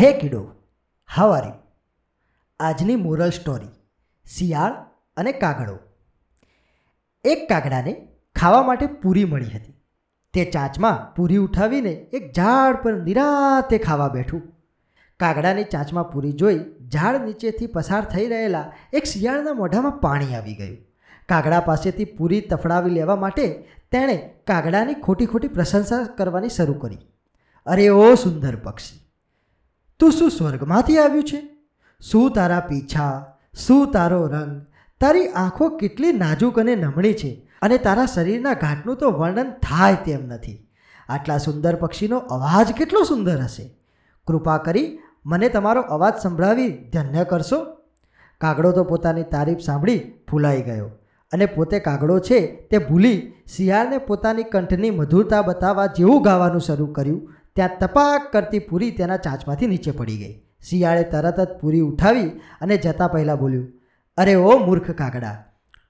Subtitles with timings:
[0.00, 0.54] હે કિડો
[1.16, 1.52] હાવ
[2.60, 3.68] આજની moral story
[4.26, 4.72] શિયાળ
[5.16, 5.78] અને કાગડો.
[7.24, 9.74] એક કાગડાને ખાવા માટે પૂરી મળી હતી.
[10.32, 14.42] તે ચાંચમાં પૂરી ઉઠાવીને એક ઝાડ પર નિરાતે ખાવા બેઠું.
[15.20, 20.76] કાગડાની ચાંચમાં પૂરી જોઈ ઝાડ નીચેથી પસાર થઈ રહેલા એક શિયાળના મોઢામાં પાણી આવી ગયું.
[21.28, 23.48] કાગડા પાસેથી પૂરી તફડાવી લેવા માટે
[23.92, 26.98] તેણે કાગડાની ખોટી ખોટી પ્રશંસા કરવાની શરૂ કરી.
[27.66, 29.03] અરે ઓ સુંદર પક્ષી
[30.00, 31.56] તું શું સ્વર્ગમાંથી આવ્યું છે?
[32.00, 33.26] શું તારા પીછા?
[33.66, 34.66] શું તારો રંગ?
[35.00, 40.26] તારી આંખો કેટલી નાજુક અને નમણી છે અને તારા શરીરના ઘાટનું તો વર્ણન થાય તેમ
[40.26, 40.68] નથી.
[41.08, 43.74] આટલા સુંદર પક્ષીનો અવાજ કેટલો સુંદર હશે.
[44.26, 47.64] કૃપા કરી મને તમારો અવાજ સંભળાવી ધન્ય કરશો.
[48.40, 50.86] કાગડો તો પોતાની તારીફ સાંભળી ફૂલાઈ ગયો
[51.32, 57.33] અને પોતે કાગડો છે તે ભૂલી શિયાળને પોતાની કંઠની મધુરતા બતાવવા જેવું ગાવાનું શરૂ કર્યું.
[57.56, 60.34] ત્યાં તપાક કરતી પૂરી તેના ચાંચમાંથી નીચે પડી ગઈ.
[60.60, 62.28] શિયાળે તરત જ પૂરી ઉઠાવી
[62.60, 63.72] અને જતાં પહેલાં બોલ્યું,
[64.16, 65.44] અરે ઓ મૂર્ખ કાગડા,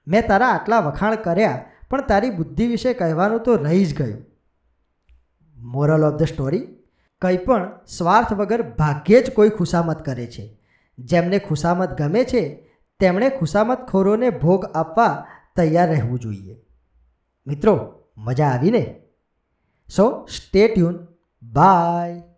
[0.07, 4.25] મેં તારા આટલા વખાણ કર્યા, પણ તારી બુદ્ધિ વિશે કહેવાનું તો રહી જ ગયું.
[5.55, 6.67] મોરલ ઓફ ધ સ્ટોરી
[7.21, 10.59] કંઈ પણ સ્વાર્થ વગર ભાગ્યે જ કોઈ ખુશામત કરે છે.
[10.99, 16.55] જેમને ખુશામત ગમે છે, તેમણે ખુશામતખોરોને ભોગ આપવા તૈયાર રહેવું જોઈએ.
[17.47, 17.73] મિત્રો,
[18.17, 19.01] મજા આવીને?
[19.95, 21.07] So stay tune
[21.53, 22.34] Bye.